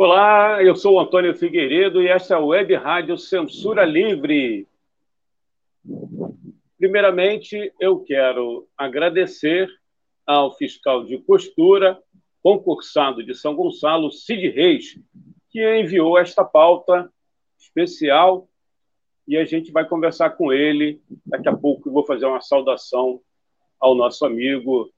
[0.00, 4.68] Olá, eu sou o Antônio Figueiredo e esta é a Web Rádio Censura Livre.
[6.78, 9.68] Primeiramente, eu quero agradecer
[10.24, 12.00] ao fiscal de postura,
[12.40, 14.96] concursado de São Gonçalo, Cid Reis,
[15.50, 17.12] que enviou esta pauta
[17.58, 18.48] especial
[19.26, 21.02] e a gente vai conversar com ele.
[21.26, 23.20] Daqui a pouco eu vou fazer uma saudação
[23.80, 24.92] ao nosso amigo,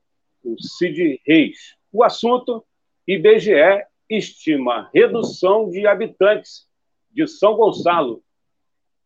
[0.45, 1.75] o Cid Reis.
[1.91, 2.63] O assunto
[3.09, 6.69] IBGE estima redução de habitantes
[7.11, 8.23] de São Gonçalo.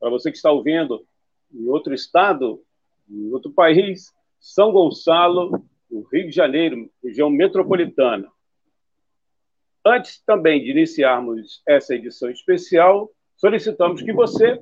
[0.00, 1.06] Para você que está ouvindo
[1.52, 2.62] em outro estado,
[3.08, 5.64] em outro país, São Gonçalo,
[6.12, 8.28] Rio de Janeiro, região metropolitana.
[9.84, 14.60] Antes também de iniciarmos essa edição especial, solicitamos que você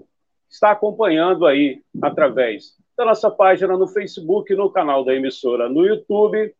[0.50, 6.54] está acompanhando aí através da nossa página no Facebook, no canal da emissora no YouTube,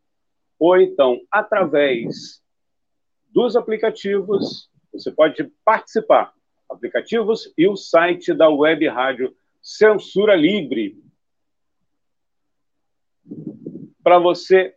[0.58, 2.41] ou então através
[3.32, 4.70] dos aplicativos.
[4.92, 6.32] Você pode participar.
[6.68, 11.02] Aplicativos e o site da Web Rádio Censura Livre.
[14.02, 14.74] Para você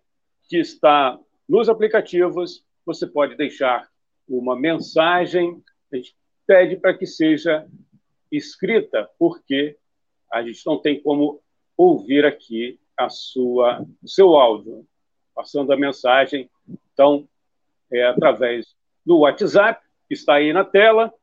[0.49, 3.89] que está nos aplicativos, você pode deixar
[4.27, 5.63] uma mensagem.
[5.91, 7.67] A gente pede para que seja
[8.31, 9.77] escrita, porque
[10.31, 11.41] a gente não tem como
[11.77, 14.85] ouvir aqui a sua, o seu áudio,
[15.33, 16.49] passando a mensagem.
[16.93, 17.27] Então,
[17.95, 18.65] é, através
[19.05, 21.13] do WhatsApp, que está aí na tela.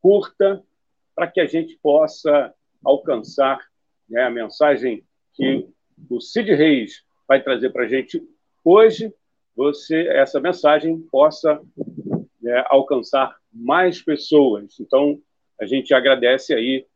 [0.00, 0.62] curta,
[1.14, 3.58] para que a gente possa alcançar
[4.08, 5.68] né, a mensagem que
[6.08, 8.26] o Cid Reis vai trazer para a gente
[8.64, 9.12] hoje
[9.60, 11.60] você essa mensagem possa
[12.40, 14.80] né, alcançar mais pessoas.
[14.80, 15.20] Então,
[15.60, 16.86] a gente agradece aí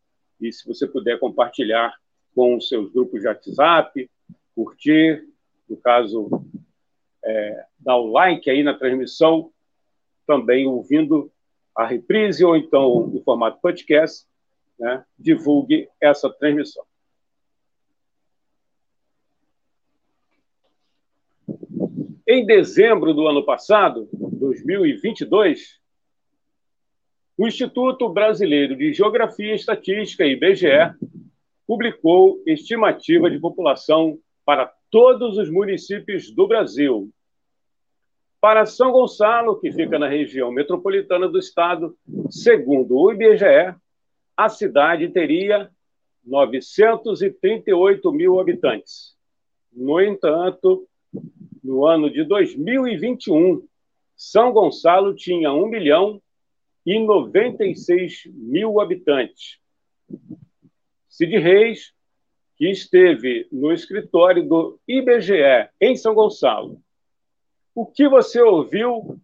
[0.41, 1.95] e se você puder compartilhar
[2.35, 4.11] com os seus grupos de WhatsApp,
[4.55, 5.29] curtir,
[5.69, 6.43] no caso,
[7.23, 9.53] é, dar o like aí na transmissão,
[10.27, 11.31] também ouvindo
[11.77, 14.27] a reprise ou então no formato podcast,
[14.79, 16.85] né, divulgue essa transmissão.
[22.27, 25.79] Em dezembro do ano passado, 2022,
[27.37, 30.95] o Instituto Brasileiro de Geografia e Estatística, IBGE,
[31.67, 37.11] publicou estimativa de população para todos os municípios do Brasil.
[38.41, 41.95] Para São Gonçalo, que fica na região metropolitana do estado,
[42.31, 43.75] segundo o IBGE,
[44.35, 45.71] a cidade teria
[46.25, 49.15] 938 mil habitantes.
[49.71, 50.89] No entanto,
[51.65, 53.67] no ano de 2021,
[54.15, 56.21] São Gonçalo tinha 1 milhão
[56.85, 59.59] e 96 mil habitantes.
[61.09, 61.95] Cid Reis,
[62.57, 66.79] que esteve no escritório do IBGE em São Gonçalo.
[67.75, 69.19] O que você ouviu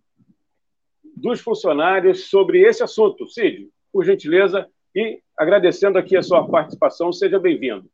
[1.14, 3.68] dos funcionários sobre esse assunto, Cid?
[3.92, 7.88] Por gentileza, e agradecendo aqui a sua participação, seja bem-vindo.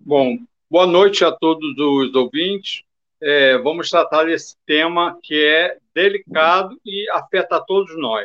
[0.00, 0.38] Bom,
[0.70, 2.85] boa noite a todos os ouvintes
[3.26, 8.24] é, vamos tratar desse tema que é delicado e afeta a todos nós.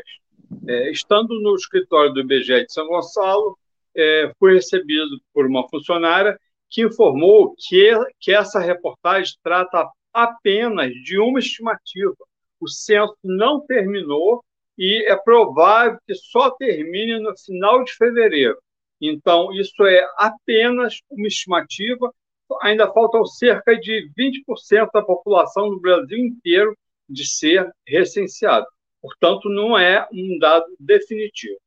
[0.67, 3.57] É, estando no escritório do IBGE de São Gonçalo,
[3.95, 6.39] é, fui recebido por uma funcionária
[6.69, 12.15] que informou que, que essa reportagem trata apenas de uma estimativa.
[12.59, 14.43] O censo não terminou
[14.77, 18.59] e é provável que só termine no final de fevereiro.
[19.01, 22.13] Então, isso é apenas uma estimativa
[22.61, 26.77] ainda faltam cerca de 20% da população do Brasil inteiro
[27.09, 28.65] de ser recenseado.
[29.01, 31.59] Portanto, não é um dado definitivo.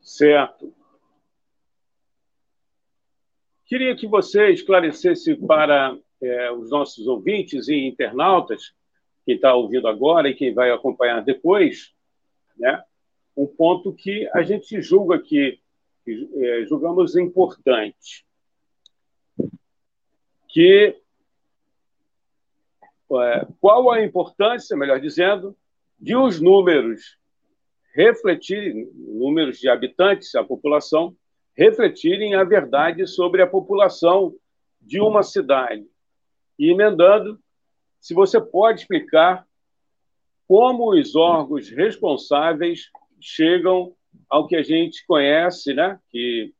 [0.00, 0.74] Certo.
[3.64, 8.74] Queria que você esclarecesse para é, os nossos ouvintes e internautas,
[9.24, 11.94] quem está ouvindo agora e quem vai acompanhar depois,
[12.56, 12.82] né,
[13.36, 15.60] um ponto que a gente julga que,
[16.06, 18.26] é, julgamos importante,
[20.48, 20.96] que
[23.14, 25.56] é, qual a importância, melhor dizendo,
[25.98, 27.18] de os números
[27.94, 31.14] refletirem, números de habitantes, a população,
[31.56, 34.34] refletirem a verdade sobre a população
[34.80, 35.86] de uma cidade.
[36.58, 37.38] E emendando,
[38.00, 39.46] se você pode explicar
[40.48, 42.90] como os órgãos responsáveis
[43.22, 43.94] chegam
[44.28, 46.52] ao que a gente conhece, né, que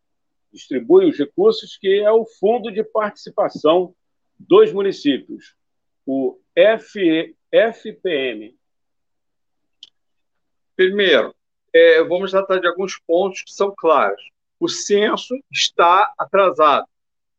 [0.52, 3.94] distribui os recursos, que é o Fundo de Participação
[4.38, 5.54] dos Municípios,
[6.06, 6.38] o
[7.50, 8.56] FPM.
[10.76, 11.34] Primeiro,
[11.72, 14.22] é, vamos tratar de alguns pontos que são claros.
[14.60, 16.86] O censo está atrasado,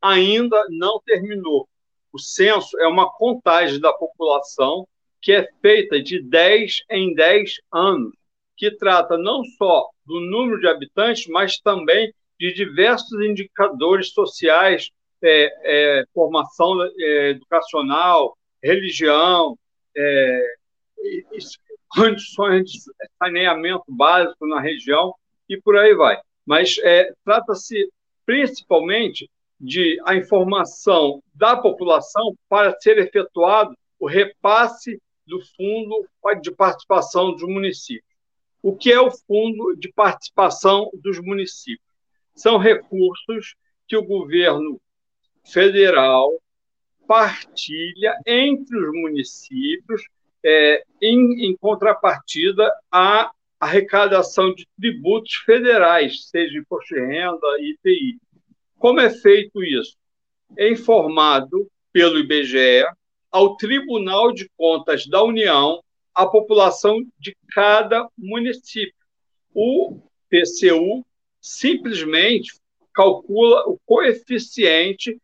[0.02, 1.68] ainda não terminou.
[2.12, 4.88] O censo é uma contagem da população
[5.22, 8.14] que é feita de 10 em 10 anos,
[8.56, 14.90] que trata não só do número de habitantes, mas também de diversos indicadores sociais,
[15.22, 19.58] é, é, formação é, educacional, religião,
[19.96, 20.56] é,
[21.88, 22.80] condições de
[23.18, 25.14] saneamento básico na região
[25.48, 26.20] e por aí vai.
[26.46, 27.90] Mas é, trata-se
[28.26, 29.30] principalmente
[29.60, 36.06] de a informação da população para ser efetuado o repasse do Fundo
[36.42, 38.13] de Participação dos Municípios.
[38.64, 41.86] O que é o Fundo de Participação dos Municípios?
[42.34, 43.56] São recursos
[43.86, 44.80] que o governo
[45.44, 46.42] federal
[47.06, 50.04] partilha entre os municípios
[50.42, 58.18] é, em, em contrapartida à arrecadação de tributos federais, seja imposto de renda, IPI.
[58.80, 59.98] Como é feito isso?
[60.58, 62.86] É informado pelo IBGE
[63.30, 65.84] ao Tribunal de Contas da União
[66.14, 68.94] a população de cada município.
[69.54, 70.00] O
[70.30, 71.06] TCU
[71.42, 72.54] simplesmente
[72.94, 75.20] calcula o coeficiente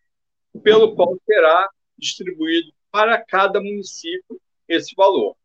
[0.63, 5.35] pelo qual será distribuído para cada município esse valor.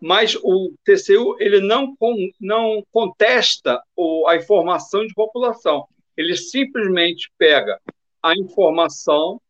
[0.00, 1.96] Mas o TCU ele não,
[2.40, 3.82] não contesta
[4.26, 5.86] a informação de população.
[6.16, 7.80] Ele simplesmente pega
[8.22, 9.40] a informação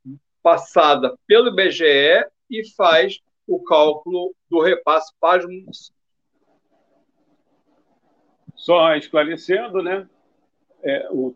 [0.42, 5.93] passada pelo IBGE e faz o cálculo do repasse para os municípios.
[8.54, 10.08] Só esclarecendo, né?
[10.82, 11.34] É, o...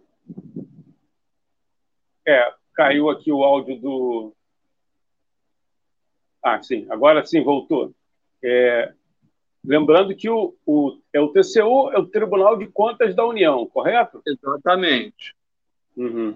[2.26, 4.34] é, caiu aqui o áudio do,
[6.42, 7.92] ah, sim, agora sim, voltou.
[8.42, 8.92] É,
[9.62, 14.22] lembrando que o, o, é o TCU é o Tribunal de Contas da União, correto?
[14.26, 15.36] Exatamente.
[15.96, 16.34] Uhum.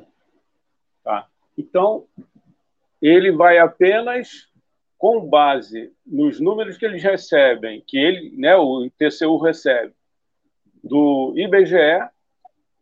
[1.03, 1.27] Tá.
[1.57, 2.07] Então,
[3.01, 4.51] ele vai apenas
[4.99, 9.93] com base nos números que eles recebem, que ele, né, o TCU recebe
[10.83, 12.09] do IBGE,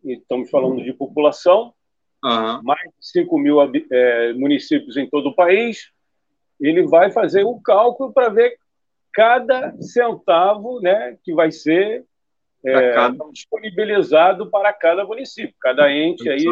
[0.05, 1.73] estamos falando de população,
[2.25, 2.63] uhum.
[2.63, 5.91] mais de 5 mil é, municípios em todo o país,
[6.61, 8.57] ele vai fazer um cálculo para ver
[9.13, 12.05] cada centavo né, que vai ser
[12.65, 13.25] é, cada...
[13.31, 16.45] disponibilizado para cada município, cada ente aí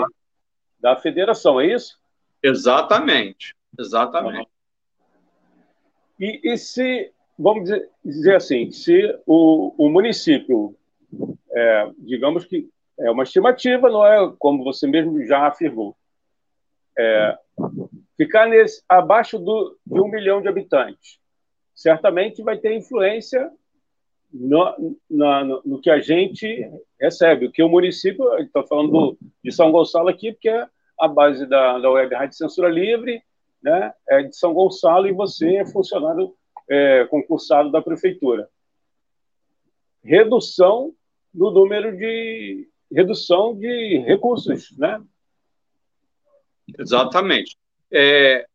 [0.79, 1.99] da federação, é isso?
[2.43, 4.50] Exatamente, exatamente.
[6.21, 10.77] E, e se, vamos dizer, dizer, assim, se o, o município,
[11.50, 14.31] é, digamos que é uma estimativa, não é?
[14.39, 15.97] Como você mesmo já afirmou,
[16.99, 17.39] é,
[18.19, 21.19] ficar nesse, abaixo do, de um milhão de habitantes,
[21.75, 23.50] certamente vai ter influência
[24.31, 27.47] no, no, no que a gente recebe.
[27.47, 30.67] O que o município, estou falando do, de São Gonçalo aqui, porque é
[30.99, 33.23] a base da, da Web Rádio Censura Livre,
[33.62, 36.35] né, é de São Gonçalo e você é funcionário
[36.69, 38.49] é, concursado da prefeitura.
[40.02, 40.95] Redução
[41.33, 45.00] do número de redução de recursos, né?
[46.79, 47.57] Exatamente
[47.93, 48.47] é,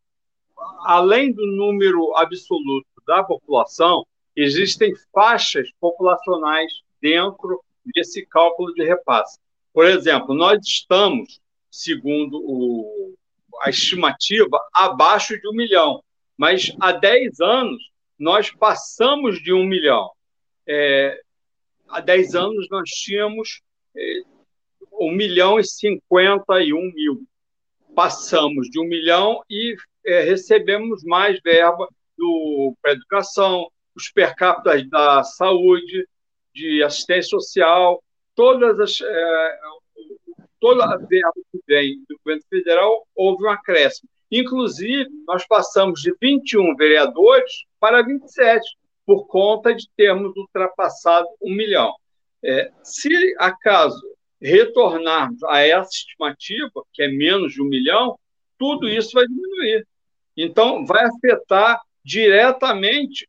[0.86, 6.72] além do número absoluto da população, existem faixas populacionais
[7.02, 7.62] dentro
[7.94, 9.40] desse cálculo de repasse.
[9.74, 13.14] Por exemplo, nós estamos, segundo o,
[13.62, 16.04] a estimativa, abaixo de um milhão,
[16.38, 17.82] mas há 10 anos
[18.18, 20.10] nós passamos de um milhão.
[20.68, 21.20] É,
[21.88, 23.62] há 10 anos nós tínhamos
[23.96, 24.22] é,
[25.00, 27.26] 1 milhão e 51 mil
[27.96, 31.88] passamos de um milhão e é, recebemos mais verba
[32.82, 36.08] para educação, os per capita da saúde,
[36.54, 38.04] de assistência social,
[38.36, 39.60] todas as, é,
[40.60, 44.10] toda a verba que vem do governo federal, houve um acréscimo.
[44.32, 48.62] Inclusive, nós passamos de 21 vereadores para 27,
[49.06, 51.94] por conta de termos ultrapassado um milhão.
[52.44, 54.02] É, se acaso
[54.42, 58.18] retornarmos a essa estimativa, que é menos de um milhão,
[58.58, 59.86] tudo isso vai diminuir.
[60.36, 63.28] Então, vai afetar diretamente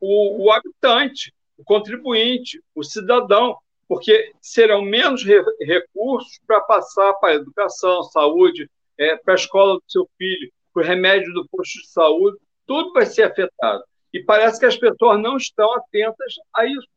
[0.00, 3.56] o, o habitante, o contribuinte, o cidadão,
[3.92, 9.74] porque serão menos re recursos para passar para a educação, saúde, é, para a escola
[9.74, 13.84] do seu filho, para o remédio do posto de saúde, tudo vai ser afetado.
[14.10, 16.88] E parece que as pessoas não estão atentas a isso.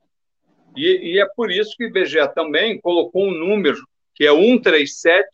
[0.73, 5.27] E, e é por isso que o IBGE também colocou um número, que é 137,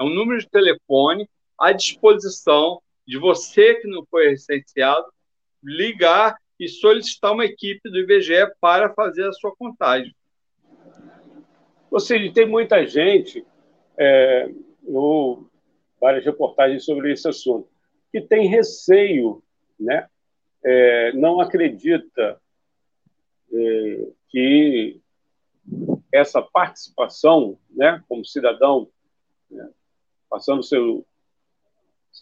[0.00, 1.28] é um número de telefone
[1.60, 5.12] à disposição de você que não foi recenseado,
[5.62, 10.10] ligar e solicitar uma equipe do IBGE para fazer a sua contagem.
[11.92, 13.44] Ou seja, tem muita gente,
[13.98, 14.50] é,
[14.82, 15.46] no,
[16.00, 17.68] várias reportagens sobre esse assunto,
[18.10, 19.42] que tem receio,
[19.78, 20.08] né?
[20.64, 22.40] É, não acredita
[23.52, 25.02] é, que
[26.10, 28.88] essa participação, né, como cidadão,
[29.50, 29.68] né,
[30.30, 31.04] passando seu,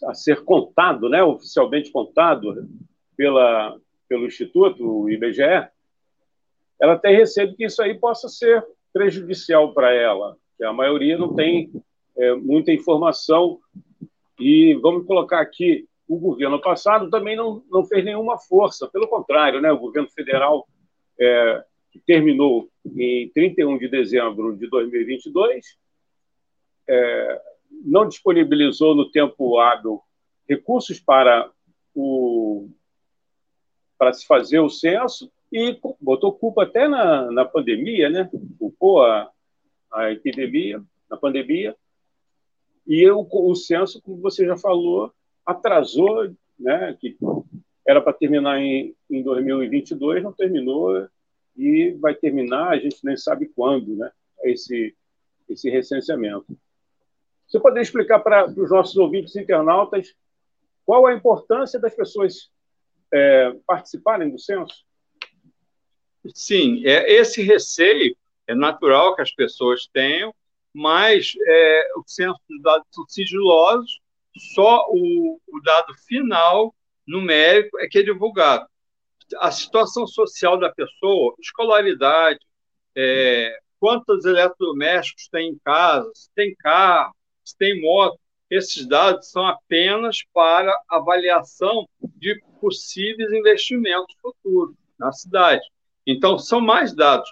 [0.03, 2.67] a ser contado, né, oficialmente contado
[3.15, 5.69] pela, pelo Instituto, o IBGE,
[6.77, 11.33] ela tem receio que isso aí possa ser prejudicial para ela, que a maioria não
[11.33, 11.71] tem
[12.17, 13.59] é, muita informação.
[14.39, 19.61] E vamos colocar aqui, o governo passado também não, não fez nenhuma força, pelo contrário,
[19.61, 20.67] né, o governo federal,
[21.19, 25.77] é, que terminou em 31 de dezembro de 2022,
[26.87, 27.41] é,
[27.83, 30.01] não disponibilizou no tempo hábil
[30.47, 31.49] recursos para
[31.95, 32.69] o
[33.97, 38.29] para se fazer o censo e botou culpa até na, na pandemia, né?
[38.57, 39.29] Culpou a,
[39.91, 41.75] a epidemia, na pandemia.
[42.87, 45.13] E eu, o censo, como você já falou,
[45.45, 46.97] atrasou, né?
[46.99, 47.17] Que
[47.85, 51.07] era para terminar em, em 2022, não terminou
[51.57, 54.09] e vai terminar, a gente nem sabe quando, né?
[54.43, 54.95] Esse,
[55.49, 56.57] esse recenseamento.
[57.45, 60.15] Você poderia explicar para os nossos ouvintes internautas
[60.85, 62.49] qual a importância das pessoas
[63.13, 64.85] é, participarem do censo?
[66.33, 68.15] Sim, é, esse receio
[68.47, 70.33] é natural que as pessoas tenham,
[70.73, 73.99] mas é, o censo dos dados sigilosos,
[74.55, 76.73] só o, o dado final,
[77.07, 78.65] numérico, é que é divulgado.
[79.37, 82.39] A situação social da pessoa, escolaridade,
[82.95, 89.45] é, quantos eletrodomésticos tem em casa, se tem carro, se tem moto, esses dados são
[89.47, 91.87] apenas para avaliação
[92.17, 95.65] de possíveis investimentos futuros na cidade.
[96.11, 97.31] Então, são mais dados.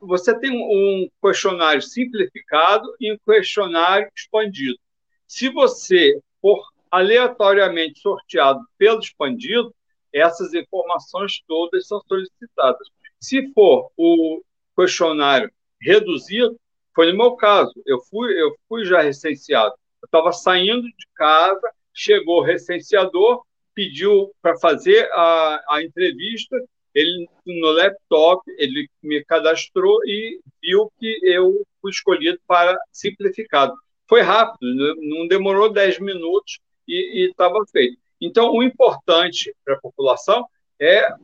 [0.00, 4.78] Você tem um questionário simplificado e um questionário expandido.
[5.26, 9.74] Se você for aleatoriamente sorteado pelo expandido,
[10.12, 12.86] essas informações todas são solicitadas.
[13.18, 14.42] Se for o
[14.76, 15.50] questionário
[15.80, 16.58] reduzido,
[16.94, 17.72] foi no meu caso.
[17.86, 19.74] Eu fui, eu fui já recenseado.
[20.02, 23.42] Eu estava saindo de casa, chegou o recenseador,
[23.74, 26.56] pediu para fazer a, a entrevista.
[26.94, 33.74] Ele no laptop ele me cadastrou e viu que eu fui escolhido para simplificado.
[34.08, 37.98] Foi rápido, não demorou 10 minutos e estava feito.
[38.20, 40.46] Então, o importante para a população
[40.78, 41.14] é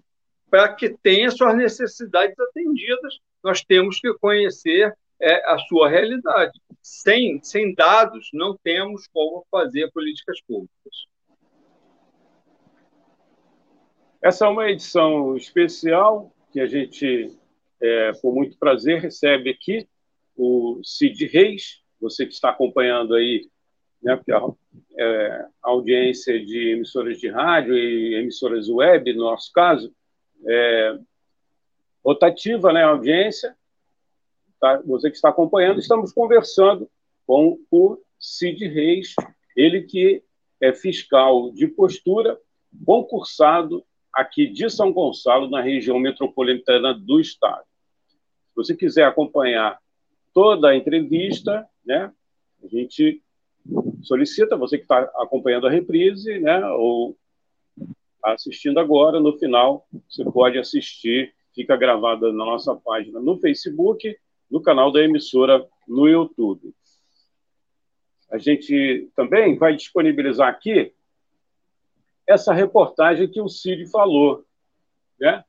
[0.51, 6.59] para que tenha suas necessidades atendidas, nós temos que conhecer é a sua realidade.
[6.81, 11.07] Sem, sem dados, não temos como fazer políticas públicas.
[14.21, 17.33] Essa é uma edição especial que a gente,
[17.81, 19.89] é, com muito prazer, recebe aqui
[20.37, 23.49] o Cid Reis, você que está acompanhando aí,
[24.03, 24.53] né, a,
[24.99, 29.95] é, audiência de emissoras de rádio e emissoras web, no nosso caso,
[30.45, 30.99] é
[32.05, 33.57] rotativa, né, a audiência,
[34.61, 36.91] tá, você que está acompanhando, estamos conversando
[37.25, 39.15] com o Cid Reis,
[39.57, 40.25] ele que
[40.61, 42.37] é fiscal de postura,
[42.85, 47.65] concursado aqui de São Gonçalo, na região metropolitana do estado.
[48.09, 49.79] Se você quiser acompanhar
[50.35, 52.13] toda a entrevista, né,
[52.63, 53.23] a gente
[54.03, 57.17] solicita, você que está acompanhando a reprise, né, ou
[58.25, 64.17] assistindo agora, no final, você pode assistir, fica gravada na nossa página no Facebook
[64.51, 66.75] no canal da emissora no YouTube.
[68.31, 70.93] A gente também vai disponibilizar aqui
[72.29, 74.45] essa reportagem que o Cid falou,
[75.19, 75.43] né?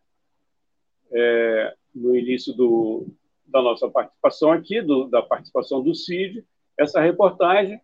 [1.11, 3.07] É, no início do,
[3.45, 6.45] da nossa participação aqui, do, da participação do Cid,
[6.77, 7.81] essa reportagem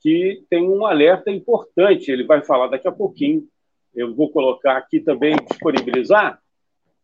[0.00, 3.48] que tem um alerta importante, ele vai falar daqui a pouquinho.
[3.92, 6.40] Eu vou colocar aqui também, disponibilizar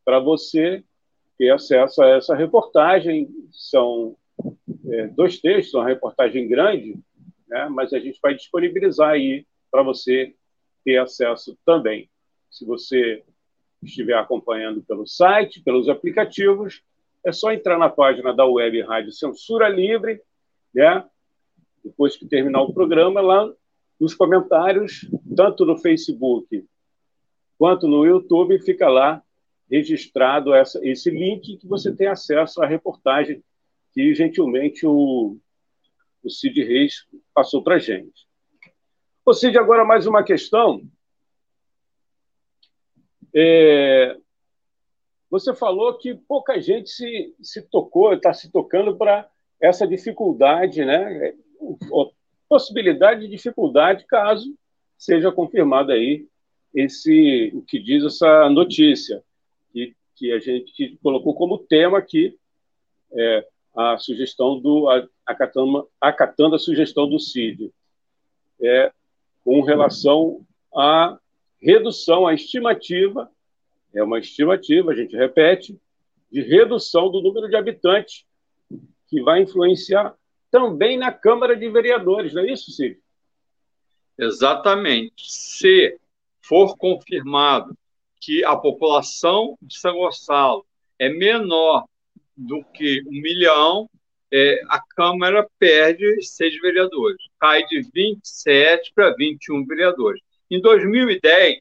[0.04, 0.84] para você
[1.36, 3.28] ter acesso a essa reportagem.
[3.50, 4.16] São
[4.88, 6.96] é, dois textos, uma reportagem grande,
[7.48, 10.36] né, mas a gente vai disponibilizar aí para você
[10.84, 12.08] ter acesso também.
[12.50, 13.24] Se você
[13.82, 16.82] estiver acompanhando pelo site, pelos aplicativos,
[17.24, 20.20] é só entrar na página da Web Rádio Censura Livre,
[20.74, 21.04] né?
[21.82, 23.52] depois que terminar o programa, lá
[24.00, 26.66] nos comentários, tanto no Facebook
[27.58, 29.22] quanto no YouTube, fica lá
[29.70, 33.42] registrado essa, esse link que você tem acesso à reportagem
[33.92, 35.38] que gentilmente o,
[36.22, 38.23] o Cid Reis passou para gente.
[39.26, 40.82] Ô Cid, agora mais uma questão.
[43.34, 44.18] É,
[45.30, 49.26] você falou que pouca gente se, se tocou, está se tocando para
[49.58, 51.32] essa dificuldade, né?
[52.46, 54.54] possibilidade de dificuldade caso
[54.98, 56.28] seja confirmado aí
[56.74, 59.24] esse o que diz essa notícia
[59.72, 62.38] que, que a gente colocou como tema aqui
[63.10, 64.86] é, a sugestão do
[65.24, 67.72] acatando, acatando a sugestão do CID
[68.60, 68.92] é,
[69.44, 71.18] com relação à
[71.60, 73.30] redução, à estimativa
[73.94, 75.78] é uma estimativa, a gente repete,
[76.30, 78.24] de redução do número de habitantes
[79.06, 80.14] que vai influenciar
[80.50, 82.98] também na Câmara de Vereadores, não é isso, Cid?
[84.18, 85.30] Exatamente.
[85.30, 85.98] Se
[86.42, 87.76] for confirmado
[88.20, 90.66] que a população de São Gonçalo
[90.98, 91.84] é menor
[92.36, 93.88] do que um milhão,
[94.36, 100.20] é, a Câmara perde seis vereadores, cai de 27 para 21 vereadores.
[100.50, 101.56] Em 2010,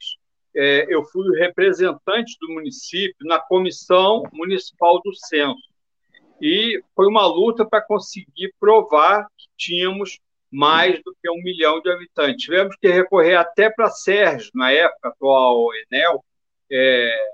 [0.55, 5.61] é, eu fui o representante do município na Comissão Municipal do Censo
[6.41, 10.19] e foi uma luta para conseguir provar que tínhamos
[10.51, 12.43] mais do que um milhão de habitantes.
[12.43, 16.25] Tivemos que recorrer até para a Sérgio, na época, atual Enel,
[16.71, 17.33] é,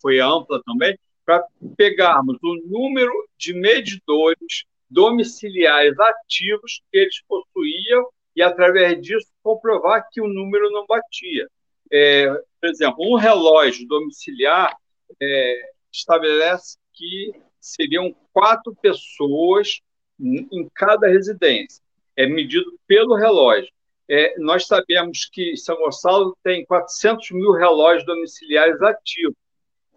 [0.00, 1.44] foi ampla também, para
[1.76, 10.20] pegarmos o número de medidores domiciliares ativos que eles possuíam e, através disso, comprovar que
[10.20, 11.48] o número não batia.
[11.90, 12.28] É,
[12.60, 14.76] por exemplo, um relógio domiciliar
[15.20, 19.80] é, estabelece que seriam quatro pessoas
[20.18, 21.82] em cada residência.
[22.16, 23.70] É medido pelo relógio.
[24.08, 29.36] É, nós sabemos que São Gonçalo tem 400 mil relógios domiciliares ativos.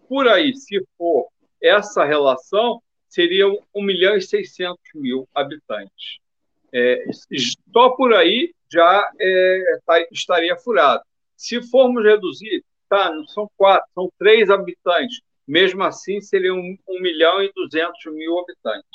[0.08, 1.28] Por aí, se for
[1.62, 6.18] essa relação, seriam 1 milhão e 600 mil habitantes.
[6.72, 7.04] É,
[7.74, 11.02] só por aí já é, tá, estaria furado.
[11.36, 15.20] Se formos reduzir, tá, não são quatro, são três habitantes
[15.50, 18.88] mesmo assim seriam 1 milhão e 200 mil habitantes.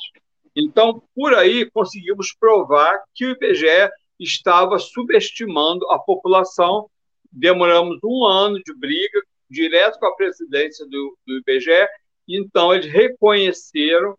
[0.55, 6.89] Então, por aí, conseguimos provar que o IBGE estava subestimando a população.
[7.29, 11.89] Demoramos um ano de briga, direto com a presidência do, do IBGE,
[12.27, 14.17] então eles reconheceram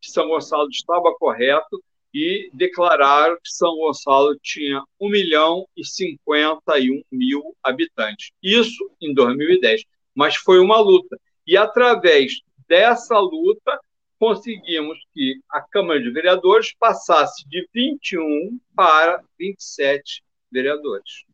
[0.00, 1.82] que São Gonçalo estava correto
[2.14, 8.30] e declararam que São Gonçalo tinha 1 milhão e 51 mil habitantes.
[8.42, 9.82] Isso em 2010.
[10.14, 11.18] Mas foi uma luta.
[11.46, 13.78] E, através dessa luta,
[14.18, 21.24] conseguimos que a Câmara de Vereadores passasse de 21 para 27 vereadores.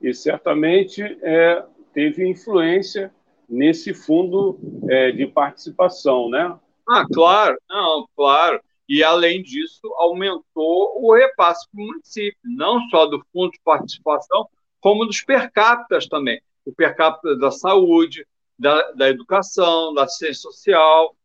[0.00, 3.12] E certamente é, teve influência
[3.54, 6.58] nesse fundo é, de participação, né?
[6.88, 8.60] Ah, claro, não, claro.
[8.88, 14.46] E, além disso, aumentou o repasse para o município, não só do fundo de participação,
[14.80, 16.42] como dos per capita também.
[16.66, 18.26] O per capita da saúde,
[18.58, 21.16] da, da educação, da ciência social,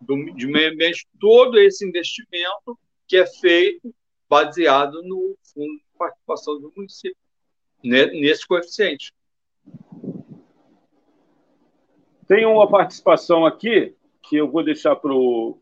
[0.00, 3.94] do, de meio ambiente, todo esse investimento que é feito
[4.28, 7.16] baseado no fundo de participação do município,
[7.82, 9.12] nesse coeficiente.
[12.28, 15.58] Tem uma participação aqui que eu vou deixar para o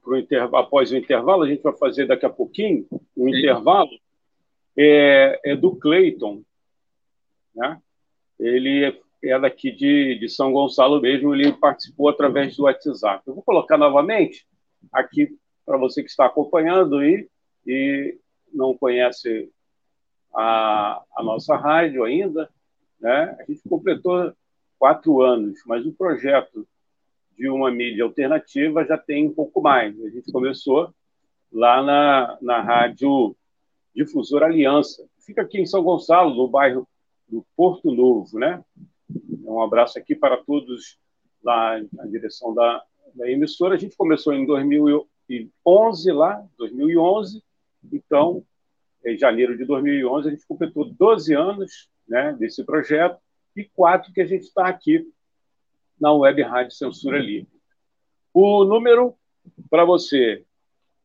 [0.53, 2.85] após o intervalo, a gente vai fazer daqui a pouquinho,
[3.17, 3.39] um Sim.
[3.39, 3.91] intervalo,
[4.77, 6.43] é, é do Cleiton.
[7.55, 7.81] Né?
[8.41, 13.23] Ele é daqui de, de São Gonçalo mesmo, ele participou através do WhatsApp.
[13.25, 14.45] Eu vou colocar novamente
[14.93, 17.29] aqui para você que está acompanhando e,
[17.65, 18.19] e
[18.53, 19.51] não conhece
[20.35, 22.51] a, a nossa rádio ainda,
[23.01, 23.37] né?
[23.39, 24.33] A gente completou
[24.79, 26.67] quatro anos, mas o projeto
[27.37, 29.99] de uma mídia alternativa já tem um pouco mais.
[30.03, 30.93] A gente começou
[31.53, 33.37] lá na, na rádio
[33.95, 36.87] Difusora Aliança, fica aqui em São Gonçalo, no bairro
[37.29, 38.63] do Porto Novo, né?
[39.45, 40.99] Um abraço aqui para todos
[41.43, 42.83] lá na direção da,
[43.15, 43.75] da emissora.
[43.75, 47.43] A gente começou em 2011 lá, 2011.
[47.93, 48.45] Então,
[49.05, 53.19] em janeiro de 2011, a gente completou 12 anos né, desse projeto
[53.57, 55.07] e quatro que a gente está aqui
[55.99, 57.49] na Web Rádio Censura Livre.
[58.33, 59.15] o número
[59.71, 60.45] para você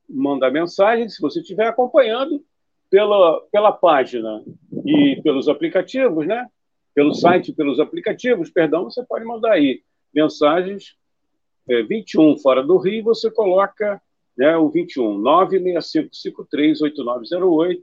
[0.09, 2.43] mandar mensagem, se você estiver acompanhando
[2.89, 4.43] pela, pela página
[4.85, 6.45] e pelos aplicativos, né?
[6.93, 9.81] Pelo site, pelos aplicativos, perdão, você pode mandar aí
[10.13, 10.97] mensagens
[11.69, 14.01] é, 21 fora do Rio, você coloca
[14.37, 17.81] né, o 21 965538908,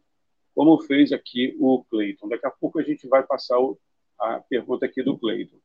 [0.55, 2.29] como fez aqui o Cleiton.
[2.29, 3.79] Daqui a pouco a gente vai passar o,
[4.21, 5.59] a pergunta aqui do Cleiton.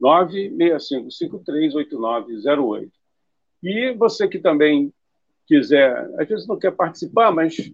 [0.00, 2.90] 965538908.
[3.62, 4.90] E você que também
[5.46, 7.70] quiser, às vezes não quer participar, mas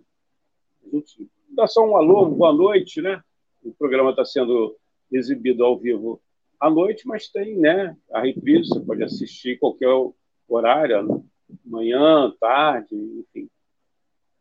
[1.50, 3.22] dá só um alô, boa noite, né?
[3.62, 4.76] O programa está sendo
[5.10, 6.20] exibido ao vivo
[6.58, 9.88] à noite, mas tem né, a reprise, você pode assistir qualquer
[10.48, 11.24] horário,
[11.64, 13.48] manhã, tarde, enfim.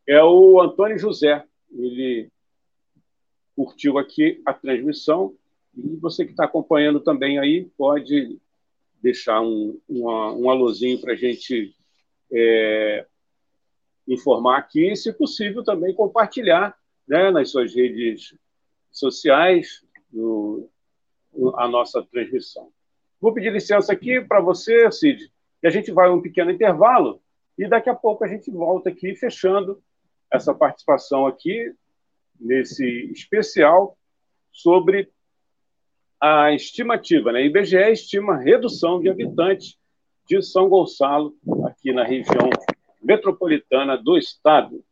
[0.08, 2.30] É o Antônio José, ele
[3.56, 5.36] curtiu aqui a transmissão
[5.78, 8.40] e você que está acompanhando também aí pode
[9.02, 11.76] deixar um, uma, um alôzinho para a gente
[12.32, 13.06] é,
[14.08, 16.76] informar aqui e, se possível, também compartilhar
[17.08, 18.36] né, nas suas redes
[18.92, 19.84] sociais
[21.58, 22.72] a nossa transmissão.
[23.20, 27.22] Vou pedir licença aqui para você, Cid, que a gente vai a um pequeno intervalo
[27.58, 29.82] e daqui a pouco a gente volta aqui fechando
[30.32, 31.74] essa participação aqui
[32.40, 33.98] nesse especial
[34.52, 35.12] sobre
[36.20, 37.32] a estimativa.
[37.32, 37.46] Né?
[37.46, 39.78] IBGE estima redução de habitantes
[40.28, 42.50] de São Gonçalo aqui na região
[43.02, 44.84] metropolitana do Estado.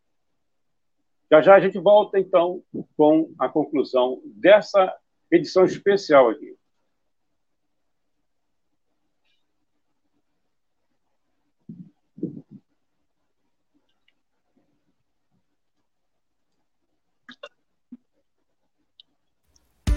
[1.32, 2.62] Já já a gente volta, então,
[2.96, 4.96] com a conclusão dessa
[5.32, 6.56] edição especial aqui.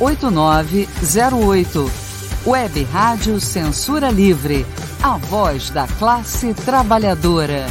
[0.00, 1.90] 8908.
[2.46, 4.66] Web Rádio Censura Livre,
[5.02, 7.64] a voz da classe trabalhadora.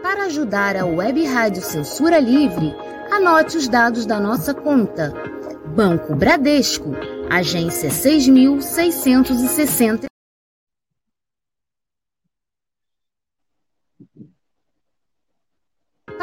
[0.00, 2.72] Para ajudar a Web Rádio Censura Livre,
[3.10, 5.12] anote os dados da nossa conta.
[5.74, 6.92] Banco Bradesco,
[7.28, 10.06] agência 6660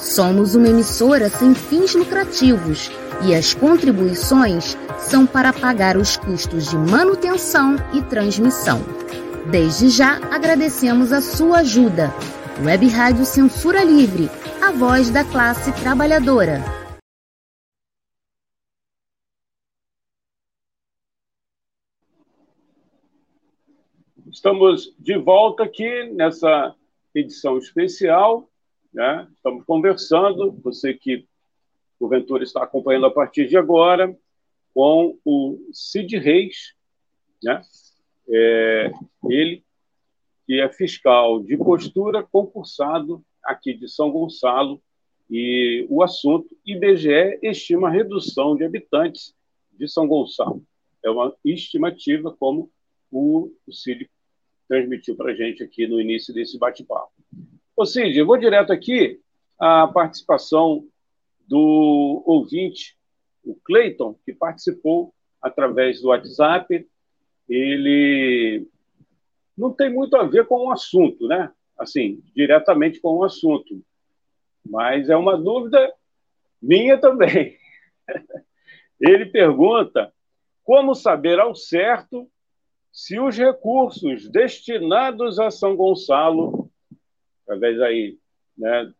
[0.00, 2.88] Somos uma emissora sem fins lucrativos
[3.26, 8.80] e as contribuições são para pagar os custos de manutenção e transmissão.
[9.50, 12.14] Desde já agradecemos a sua ajuda.
[12.64, 14.30] Web Rádio Censura Livre,
[14.62, 16.62] a voz da classe trabalhadora.
[24.30, 26.72] Estamos de volta aqui nessa
[27.12, 28.48] edição especial
[28.92, 29.28] né?
[29.34, 31.26] Estamos conversando, você que
[31.98, 34.16] porventura está acompanhando a partir de agora,
[34.72, 36.74] com o Cid Reis,
[37.42, 37.60] né?
[38.28, 38.92] É,
[39.28, 39.64] ele
[40.46, 44.80] que é fiscal de postura concursado aqui de São Gonçalo,
[45.30, 49.34] e o assunto IBGE estima redução de habitantes
[49.72, 50.64] de São Gonçalo.
[51.04, 52.70] É uma estimativa, como
[53.10, 54.08] o, Cid
[54.66, 57.12] transmitiu para a gente aqui no início desse bate-papo.
[57.78, 59.20] Ô Cid, eu vou direto aqui
[59.56, 60.84] à participação
[61.46, 62.98] do ouvinte,
[63.44, 66.84] o Cleiton, que participou através do WhatsApp.
[67.48, 68.66] Ele
[69.56, 71.52] não tem muito a ver com o assunto, né?
[71.78, 73.80] Assim, diretamente com o assunto,
[74.68, 75.94] mas é uma dúvida
[76.60, 77.56] minha também.
[79.00, 80.12] Ele pergunta
[80.64, 82.28] como saber ao certo
[82.92, 86.57] se os recursos destinados a São Gonçalo,
[87.48, 88.18] através aí,
[88.56, 88.92] né,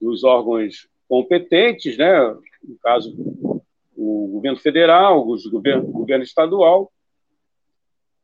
[0.00, 2.20] dos órgãos competentes, né,
[2.62, 3.12] no caso
[3.96, 6.92] o governo federal, o governo, o governo estadual,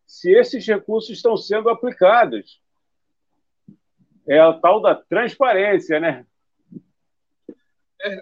[0.06, 2.60] se esses recursos estão sendo aplicados.
[4.26, 6.26] É a tal da transparência, né?
[8.02, 8.20] É.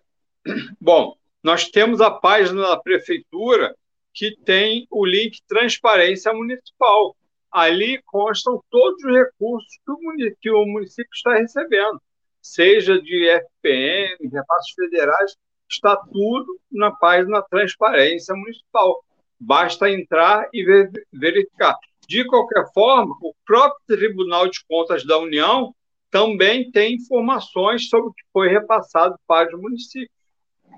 [0.80, 3.76] Bom, nós temos a página da prefeitura
[4.12, 7.16] que tem o link Transparência Municipal.
[7.52, 12.00] Ali constam todos os recursos que o município, que o município está recebendo,
[12.42, 15.36] seja de FPM, repassos federais,
[15.68, 19.02] está tudo na página Transparência Municipal.
[19.38, 20.64] Basta entrar e
[21.12, 21.76] verificar.
[22.08, 25.74] De qualquer forma, o próprio Tribunal de Contas da União
[26.10, 30.16] também tem informações sobre o que foi repassado para os municípios.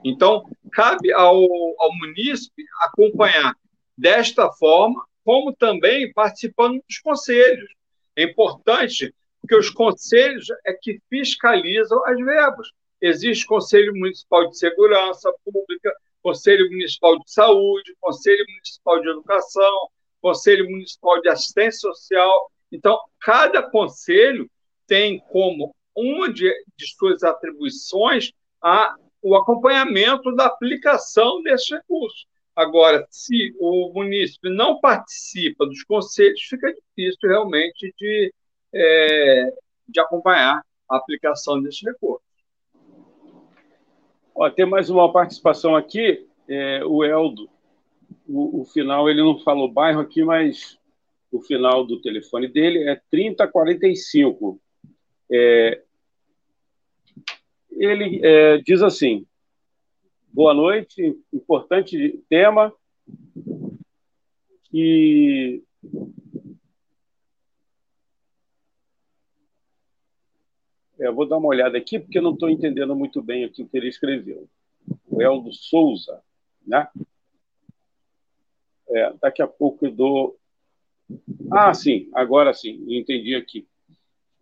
[0.05, 3.55] Então, cabe ao, ao munícipe acompanhar
[3.97, 7.69] desta forma, como também participando dos conselhos.
[8.17, 12.67] É importante porque os conselhos é que fiscalizam as verbas.
[12.99, 19.91] Existe Conselho Municipal de Segurança Pública, Conselho Municipal de Saúde, Conselho Municipal de Educação,
[20.23, 22.51] Conselho Municipal de Assistência Social.
[22.73, 24.51] Então, cada conselho
[24.87, 32.27] tem como uma de, de suas atribuições a, o acompanhamento da aplicação desses recursos.
[32.59, 38.35] Agora, se o município não participa dos conselhos, fica difícil realmente de,
[38.75, 39.53] é,
[39.89, 42.27] de acompanhar a aplicação desses recursos.
[44.35, 47.49] Ó, tem mais uma participação aqui, é, o Eldo.
[48.27, 50.77] O, o, final, ele não falou bairro aqui, mas
[51.31, 54.61] o final do telefone dele é 3045.
[55.31, 55.81] É,
[57.71, 59.25] ele é, diz assim:
[60.33, 62.73] boa noite, importante tema.
[64.73, 65.63] E
[71.01, 73.89] É, vou dar uma olhada aqui, porque não estou entendendo muito bem o que ele
[73.89, 74.49] escreveu.
[75.07, 76.21] O Eldo Souza,
[76.67, 76.89] né?
[78.91, 80.39] É, daqui a pouco eu dou.
[81.53, 83.67] Ah, sim, agora sim, entendi aqui.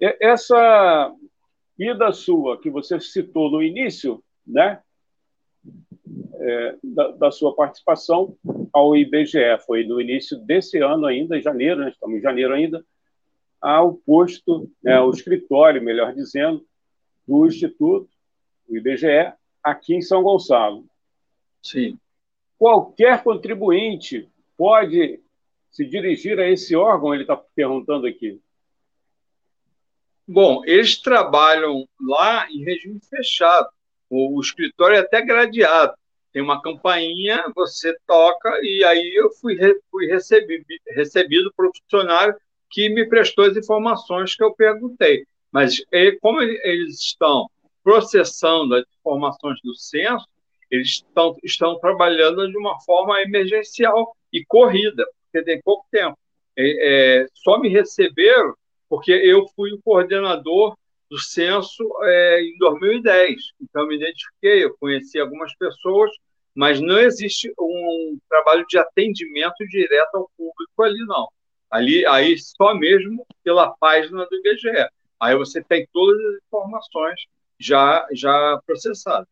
[0.00, 1.14] Essa
[1.78, 4.82] ida sua que você citou no início, né?
[6.48, 8.36] É, da, da, sua participação
[8.72, 11.88] ao IBGE, foi no início desse ano ainda, em janeiro, né?
[11.88, 12.84] estamos em janeiro ainda,
[13.60, 16.64] ao posto, né, ao escritório, melhor dizendo,
[17.26, 18.08] do Instituto,
[18.68, 20.84] o IBGE, aqui em São Gonçalo.
[21.60, 21.98] Sim.
[22.56, 25.20] Qualquer contribuinte pode
[25.70, 28.40] se dirigir a esse órgão, ele está perguntando aqui.
[30.28, 33.68] Bom, eles trabalham lá em regime fechado.
[34.08, 35.94] O, o escritório é até gradeado.
[36.36, 39.56] Tem uma campainha, você toca, e aí eu fui,
[39.90, 42.36] fui recebido, recebido por um funcionário
[42.68, 45.24] que me prestou as informações que eu perguntei.
[45.50, 45.82] Mas
[46.20, 47.48] como eles estão
[47.82, 50.28] processando as informações do censo,
[50.70, 56.18] eles estão, estão trabalhando de uma forma emergencial e corrida, porque tem pouco tempo.
[56.54, 58.54] É, é, só me receberam
[58.90, 60.76] porque eu fui o coordenador
[61.10, 63.36] do censo é, em 2010.
[63.58, 66.10] Então, eu me identifiquei, eu conheci algumas pessoas,
[66.56, 71.28] mas não existe um trabalho de atendimento direto ao público ali, não.
[71.70, 74.88] Ali, aí só mesmo pela página do IBGE.
[75.20, 77.20] Aí você tem todas as informações
[77.60, 79.28] já, já processadas.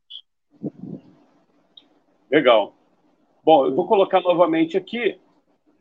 [2.31, 2.77] Legal.
[3.43, 5.19] Bom, eu vou colocar novamente aqui.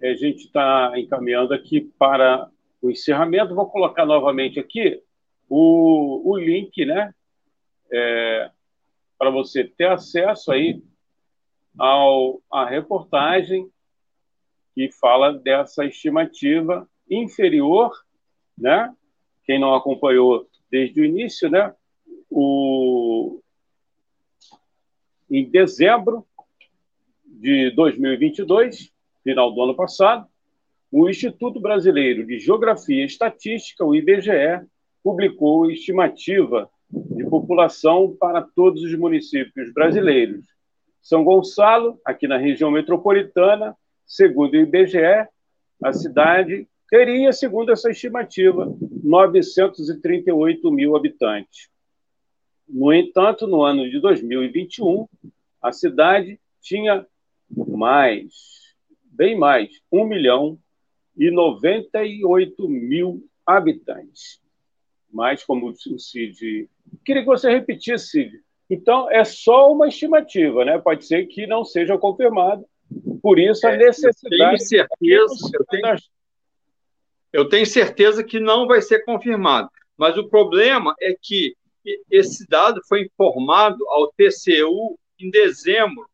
[0.02, 2.50] A gente está encaminhando aqui para
[2.82, 3.54] o encerramento.
[3.54, 5.02] Vou colocar novamente aqui
[5.50, 7.14] o, o link, né?
[7.92, 8.50] É,
[9.18, 10.82] para você ter acesso aí
[11.78, 13.70] ao, à reportagem
[14.74, 17.92] que fala dessa estimativa inferior,
[18.58, 18.94] né?
[19.46, 21.74] Quem não acompanhou desde o início, né?
[22.30, 23.42] O...
[25.30, 26.26] Em dezembro
[27.26, 28.92] de 2022,
[29.24, 30.28] final do ano passado,
[30.92, 34.66] o Instituto Brasileiro de Geografia e Estatística, o IBGE,
[35.04, 40.46] publicou estimativa de população para todos os municípios brasileiros.
[41.04, 45.28] São Gonçalo, aqui na região metropolitana, Segundo o IBGE,
[45.82, 48.72] a cidade teria, segundo essa estimativa,
[49.04, 51.70] 938 mil habitantes.
[52.68, 55.08] No entanto, no ano de 2021,
[55.62, 57.06] a cidade tinha
[57.50, 60.60] mais, bem mais, 1 milhão
[61.18, 64.42] e 98 mil habitantes.
[65.12, 66.70] mas como o Cid...
[67.06, 68.44] Queria que você repetisse, Cid.
[68.74, 70.80] Então, é só uma estimativa, né?
[70.80, 72.66] Pode ser que não seja confirmado.
[73.22, 74.34] Por isso, a é, necessidade...
[74.34, 75.96] Eu tenho certeza, eu tenho,
[77.32, 79.70] eu tenho certeza que não vai ser confirmado.
[79.96, 81.56] Mas o problema é que
[82.10, 86.10] esse dado foi informado ao TCU em dezembro,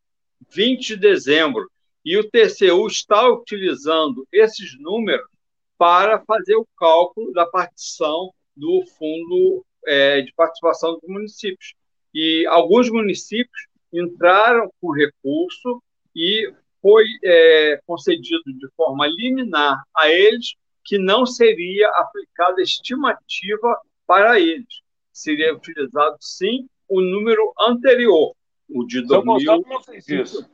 [0.50, 1.66] 20 de dezembro,
[2.04, 5.30] e o TCU está utilizando esses números
[5.78, 11.79] para fazer o cálculo da partição do fundo é, de participação dos municípios.
[12.14, 15.82] E alguns municípios entraram com recurso
[16.16, 24.40] e foi é, concedido de forma liminar a eles que não seria aplicada estimativa para
[24.40, 24.82] eles.
[25.12, 28.34] Seria utilizado, sim, o número anterior,
[28.70, 29.64] o de São 2000.
[29.68, 30.50] não fez isso.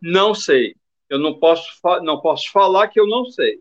[0.00, 0.74] Não sei.
[1.08, 3.58] Eu não posso, não posso falar que eu não sei.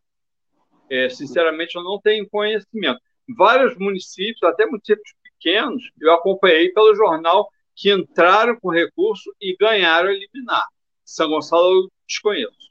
[0.90, 3.02] É, sinceramente, eu não tenho conhecimento.
[3.36, 10.10] Vários municípios, até municípios pequenos, eu acompanhei pelo jornal que entraram com recurso e ganharam
[10.10, 10.65] eliminar.
[11.06, 12.67] São Gonçalo eu desconheço.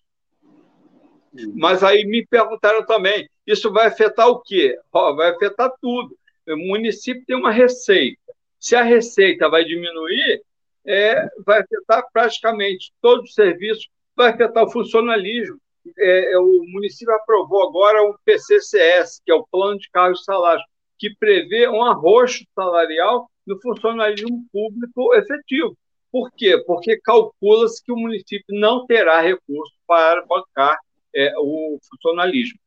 [1.55, 4.79] Mas aí me perguntaram também, isso vai afetar o quê?
[4.92, 6.16] Oh, vai afetar tudo.
[6.48, 8.20] O município tem uma receita.
[8.59, 10.42] Se a receita vai diminuir,
[10.85, 15.59] é, vai afetar praticamente todos os serviços, vai afetar o funcionalismo.
[15.98, 20.24] É, é o município aprovou agora o PCCS, que é o Plano de Cargos e
[20.24, 20.64] Salários,
[20.98, 25.76] que prevê um arroxo salarial no funcionalismo público efetivo.
[26.11, 26.59] Por quê?
[26.66, 30.78] Porque calcula-se que o município não terá recurso para bancar
[31.14, 32.59] é, o funcionalismo.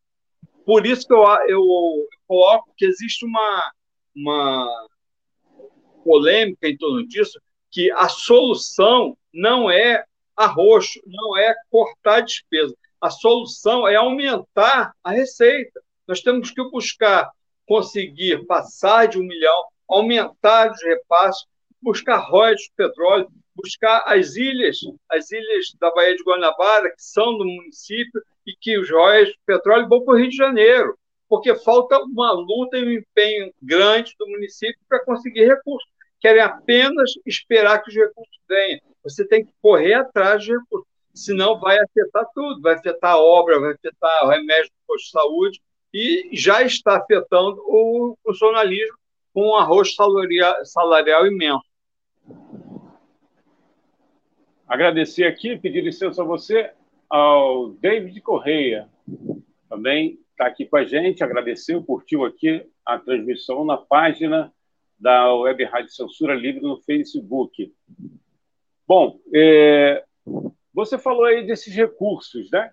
[0.65, 3.71] Por isso que eu, eu, eu coloco que existe uma,
[4.15, 4.87] uma
[6.03, 7.39] polêmica em torno disso,
[7.71, 10.03] que a solução não é
[10.35, 12.75] arroxo, não é cortar despesa.
[13.01, 15.81] A solução é aumentar a receita.
[16.07, 17.29] Nós temos que buscar
[17.69, 21.45] conseguir passar de um milhão, aumentar os repasses,
[21.79, 27.37] buscar royalties de petróleo, buscar as ilhas, as ilhas da Baía de Guanabara, que são
[27.37, 30.97] do município, e que os royalties de petróleo vão para o Rio de Janeiro,
[31.29, 35.87] porque falta uma luta e um empenho grande do município para conseguir recursos.
[36.19, 38.79] Querem apenas esperar que os recursos venham.
[39.03, 43.59] Você tem que correr atrás de recursos, senão vai afetar tudo, vai afetar a obra,
[43.59, 45.61] vai afetar o remédio do posto de saúde,
[45.93, 48.97] e já está afetando o funcionalismo
[49.33, 51.63] com um arroz salarial, salarial imenso.
[54.67, 56.71] Agradecer aqui, pedir licença a você,
[57.09, 58.87] ao David Correia,
[59.67, 64.53] também está aqui com a gente, agradeceu, curtiu aqui a transmissão na página
[64.97, 67.73] da Web Rádio Censura Livre no Facebook.
[68.87, 70.03] Bom, é,
[70.73, 72.71] você falou aí desses recursos, né?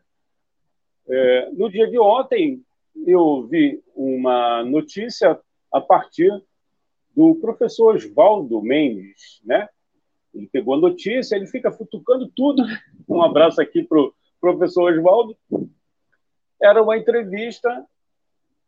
[1.09, 2.63] É, no dia de ontem,
[3.07, 5.39] eu vi uma notícia
[5.73, 6.31] a partir
[7.15, 9.69] do professor Oswaldo Mendes, né?
[10.35, 12.63] Ele pegou a notícia, ele fica futucando tudo.
[13.09, 15.37] Um abraço aqui para o professor Oswaldo.
[16.61, 17.85] Era uma entrevista,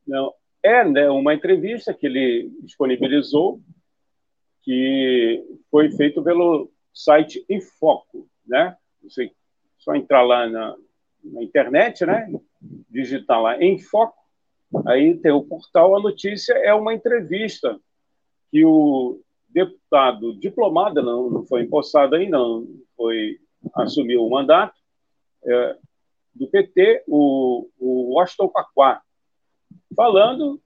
[0.07, 3.61] não, é né, uma entrevista que ele disponibilizou,
[4.63, 8.77] que foi feito pelo site Infoco, né?
[9.03, 9.31] Você
[9.79, 10.77] só entrar lá na,
[11.23, 12.31] na internet, né?
[12.91, 14.18] Digitar lá Infoco,
[14.87, 15.97] aí tem o portal.
[15.97, 17.79] A notícia é uma entrevista
[18.51, 23.39] que o deputado diplomado, não, não foi empossado ainda, não foi
[23.75, 24.79] assumiu o mandato
[25.45, 25.77] é,
[26.35, 29.03] do PT, o, o Washington Paquá,
[29.97, 30.61] falando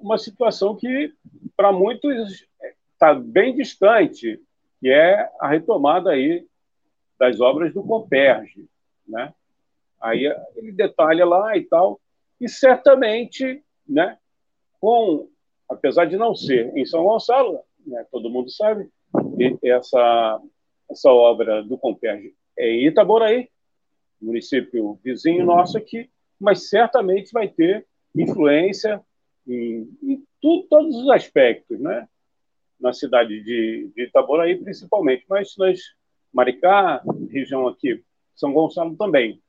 [0.00, 1.12] uma situação que
[1.56, 2.46] para muitos
[2.92, 4.40] está bem distante,
[4.80, 6.46] que é a retomada aí
[7.18, 8.66] das obras do Comperge,
[9.06, 9.32] né?
[10.00, 10.24] Aí
[10.56, 12.00] ele detalha lá e tal,
[12.42, 14.18] e certamente, né,
[14.80, 15.28] com
[15.68, 18.90] apesar de não ser em São Gonçalo, né, todo mundo sabe,
[19.62, 20.40] essa,
[20.90, 23.48] essa obra do Comperge é em Itaboraí,
[24.20, 29.00] município vizinho nosso aqui, mas certamente vai ter influência
[29.46, 32.06] em, em tu, todos os aspectos, né?
[32.80, 35.78] na cidade de, de Itaboraí, principalmente, mas nas
[36.32, 38.02] Maricá, região aqui,
[38.34, 39.40] São Gonçalo também.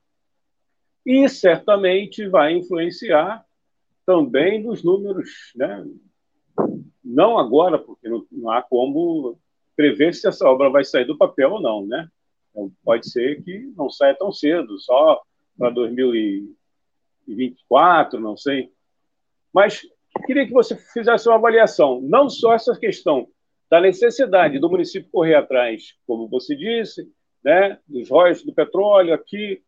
[1.04, 3.44] E certamente vai influenciar
[4.06, 5.84] também nos números né,
[7.04, 9.38] não agora, porque não, não, há como
[9.76, 12.08] prever se essa obra vai sair do papel ou não, né?
[12.50, 15.20] Então, pode ser que não saia tão cedo, só
[15.58, 18.72] para 2024, não sei.
[19.52, 19.82] Mas
[20.26, 23.26] queria que você fizesse uma avaliação, não só essa questão
[23.68, 27.10] da necessidade do município correr atrás, como você disse,
[27.44, 29.60] né, dos royalties do petróleo aqui,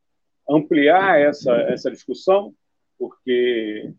[0.48, 2.54] ampliar essa, essa discussão,
[2.98, 3.92] porque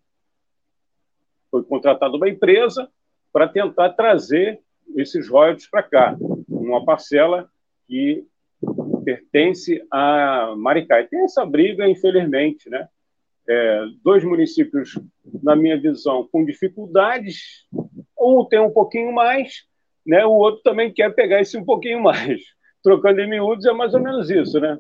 [1.51, 2.89] foi contratada uma empresa
[3.31, 4.59] para tentar trazer
[4.95, 6.17] esses royalties para cá,
[6.47, 7.49] uma parcela
[7.87, 8.25] que
[9.03, 10.99] pertence a Maricá.
[11.01, 12.87] E tem essa briga, infelizmente, né?
[13.49, 14.99] É, dois municípios,
[15.41, 17.65] na minha visão, com dificuldades,
[18.19, 19.63] um tem um pouquinho mais,
[20.05, 20.25] né?
[20.25, 22.41] o outro também quer pegar esse um pouquinho mais.
[22.83, 24.77] Trocando em miúdos é mais ou menos isso, né?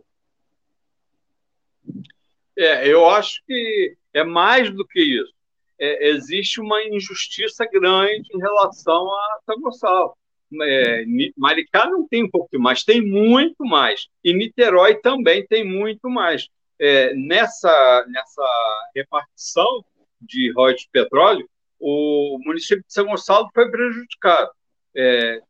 [2.57, 5.31] É, eu acho que é mais do que isso.
[5.79, 10.13] É, existe uma injustiça grande em relação a São.
[10.61, 11.05] É,
[11.37, 14.07] Maricá não tem um pouco mais, tem muito mais.
[14.23, 16.47] E Niterói também tem muito mais.
[16.79, 19.83] É, nessa, nessa repartição
[20.21, 21.47] de royalties de petróleo,
[21.79, 24.49] o município de São Gonçalo foi prejudicado.
[24.95, 25.41] É,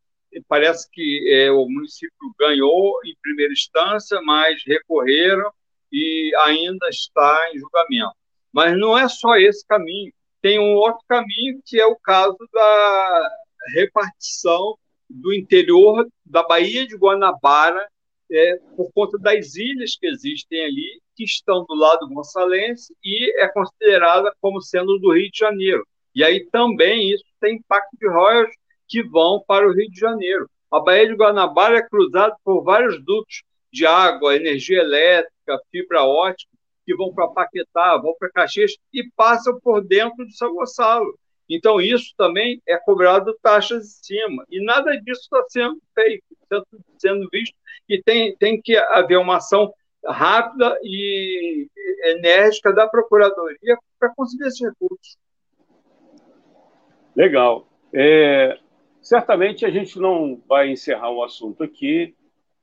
[0.48, 5.52] parece que é, o município ganhou em primeira instância, mas recorreram
[5.92, 8.16] e ainda está em julgamento.
[8.52, 10.12] Mas não é só esse caminho.
[10.42, 13.30] Tem um outro caminho que é o caso da
[13.74, 14.78] repartição
[15.10, 17.88] do interior da Baía de Guanabara,
[18.30, 23.48] é, por conta das ilhas que existem ali, que estão do lado gonçalense e é
[23.48, 25.88] considerada como sendo do Rio de Janeiro.
[26.14, 28.56] E aí também isso tem impacto de royalties
[28.88, 30.50] que vão para o Rio de Janeiro.
[30.72, 36.51] A Baía de Guanabara é cruzada por vários dutos de água, energia elétrica, fibra ótica,
[36.86, 41.18] que vão para Paquetá, vão para Caxias e passam por dentro de São Gonçalo.
[41.49, 44.45] Então, isso também é cobrado taxas em cima.
[44.49, 46.24] E nada disso está sendo feito,
[46.97, 47.55] sendo visto,
[47.88, 49.74] e tem, tem que haver uma ação
[50.05, 51.68] rápida e
[52.03, 55.18] enérgica da Procuradoria para conseguir esses recursos.
[57.15, 57.68] Legal.
[57.93, 58.59] É,
[59.01, 62.15] certamente a gente não vai encerrar o assunto aqui.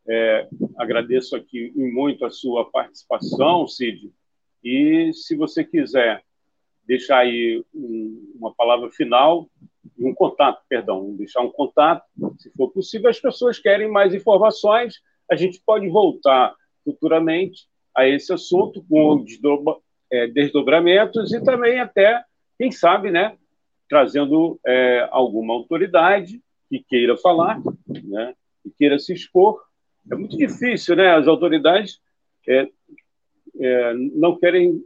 [0.09, 4.13] É, agradeço aqui muito a sua participação, Cid.
[4.63, 6.23] E se você quiser
[6.87, 9.49] deixar aí um, uma palavra final
[9.99, 12.05] um contato, perdão, deixar um contato,
[12.39, 15.01] se for possível, as pessoas querem mais informações,
[15.31, 19.25] a gente pode voltar futuramente a esse assunto com
[20.11, 22.23] é, desdobramentos e também até,
[22.59, 23.37] quem sabe, né,
[23.89, 29.63] trazendo é, alguma autoridade que queira falar, né, que queira se expor.
[30.11, 31.15] É muito difícil, né?
[31.15, 32.01] As autoridades
[32.47, 32.69] é,
[33.61, 34.85] é não querem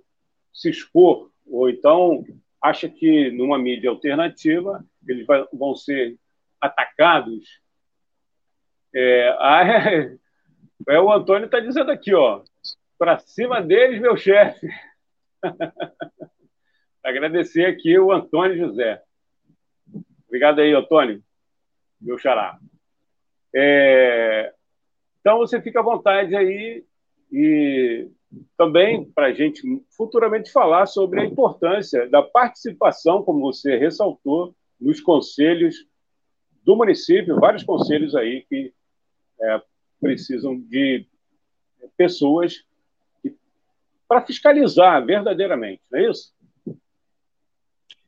[0.53, 2.25] se expor ou então
[2.61, 6.19] acha que numa mídia alternativa eles vão ser
[6.61, 7.61] atacados.
[8.95, 9.29] É,
[10.89, 12.43] é, é o Antônio está dizendo aqui, ó,
[12.99, 14.69] para cima deles, meu chefe.
[17.03, 19.03] Agradecer aqui o Antônio José.
[20.27, 21.23] Obrigado aí, Antônio,
[22.01, 22.59] meu xará.
[23.55, 24.53] É,
[25.21, 26.85] então, você fica à vontade aí
[27.31, 28.09] e
[28.57, 29.63] também para a gente
[29.97, 35.87] futuramente falar sobre a importância da participação, como você ressaltou, nos conselhos
[36.65, 38.73] do município, vários conselhos aí que
[39.41, 39.63] é,
[40.01, 41.07] precisam de
[41.97, 42.65] pessoas
[44.07, 46.33] para fiscalizar verdadeiramente, não é isso?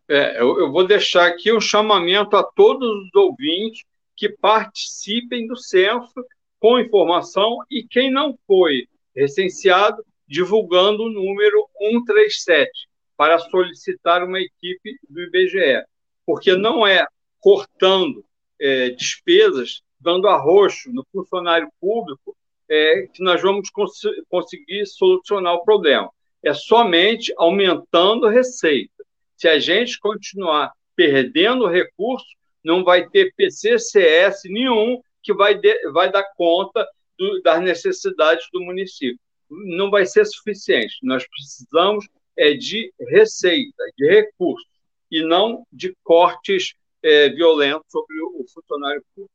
[0.08, 3.84] É, eu, eu vou deixar aqui um chamamento a todos os ouvintes
[4.16, 6.12] que participem do censo
[6.60, 8.86] com informação e quem não foi
[9.16, 12.70] recenseado, divulgando o número 137
[13.16, 15.82] para solicitar uma equipe do IBGE,
[16.24, 17.04] porque não é
[17.40, 18.24] cortando
[18.60, 22.36] é, despesas, dando arroxo no funcionário público,
[22.68, 26.08] é, que nós vamos cons conseguir solucionar o problema.
[26.42, 29.04] É somente aumentando receita.
[29.36, 32.26] Se a gente continuar perdendo recurso,
[32.62, 36.86] não vai ter PCCS nenhum que vai, de, vai dar conta
[37.18, 39.18] do, das necessidades do município.
[39.48, 40.96] Não vai ser suficiente.
[41.02, 44.68] Nós precisamos é, de receita, de recursos,
[45.10, 49.34] e não de cortes é, violentos sobre o funcionário público.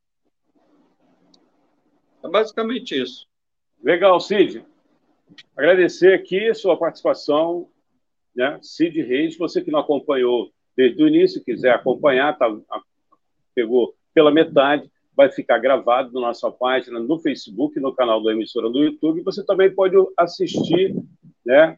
[2.23, 3.27] É basicamente isso.
[3.83, 4.65] Legal, Cid.
[5.55, 7.69] Agradecer aqui a sua participação,
[8.35, 8.59] né?
[8.61, 12.47] Cid Reis, você que não acompanhou desde o início, quiser acompanhar, tá,
[13.53, 18.69] pegou pela metade, vai ficar gravado na nossa página no Facebook, no canal da emissora
[18.69, 19.23] no YouTube.
[19.23, 20.95] Você também pode assistir,
[21.45, 21.77] né?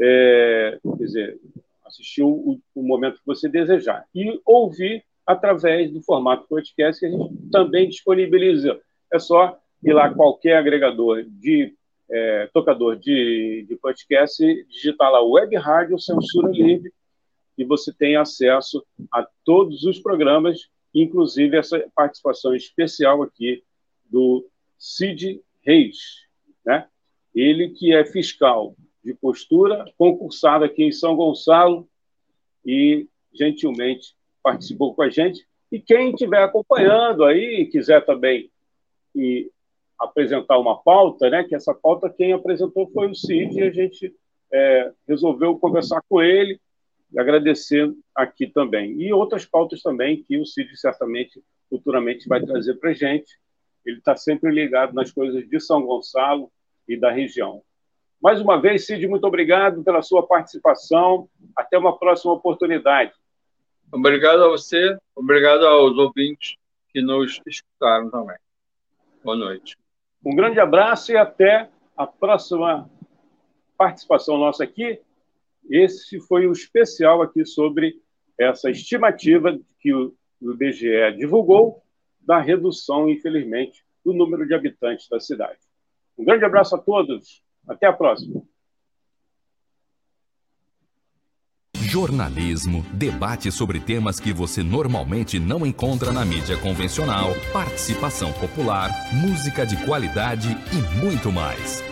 [0.00, 1.40] É, quer dizer,
[1.84, 4.04] assistir o, o, momento que você desejar.
[4.14, 8.80] E ouvir através do formato podcast que a gente também disponibiliza.
[9.12, 11.74] É só ir lá qualquer agregador de
[12.10, 16.92] é, tocador de, de podcast, digitar lá Web Rádio Censura Livre
[17.56, 23.62] e você tem acesso a todos os programas inclusive essa participação especial aqui
[24.04, 24.46] do
[24.78, 25.98] Cid Reis,
[26.64, 26.86] né?
[27.34, 31.88] ele que é fiscal de postura, concursado aqui em São Gonçalo
[32.64, 35.46] e gentilmente participou com a gente.
[35.70, 38.50] E quem estiver acompanhando aí, quiser também
[39.14, 39.50] e
[39.98, 41.44] apresentar uma pauta, né?
[41.44, 44.14] Que essa pauta quem apresentou foi o Cid e a gente
[44.52, 46.60] é, resolveu conversar com ele
[47.12, 49.00] e agradecer aqui também.
[49.00, 53.38] E outras pautas também que o Cid certamente futuramente vai trazer para a gente.
[53.84, 56.50] Ele está sempre ligado nas coisas de São Gonçalo
[56.88, 57.62] e da região.
[58.22, 61.28] Mais uma vez, Cid, muito obrigado pela sua participação.
[61.56, 63.12] Até uma próxima oportunidade.
[63.92, 66.56] Obrigado a você, obrigado aos ouvintes
[66.90, 68.36] que nos escutaram também.
[69.22, 69.76] Boa noite.
[70.24, 72.88] Um grande abraço e até a próxima
[73.76, 75.00] participação nossa aqui.
[75.70, 77.94] Esse foi o especial aqui sobre
[78.38, 81.82] essa estimativa que o IBGE divulgou
[82.20, 85.58] da redução, infelizmente, do número de habitantes da cidade.
[86.18, 87.42] Um grande abraço a todos.
[87.66, 88.42] Até a próxima.
[91.74, 99.66] Jornalismo, debate sobre temas que você normalmente não encontra na mídia convencional, participação popular, música
[99.66, 101.91] de qualidade e muito mais.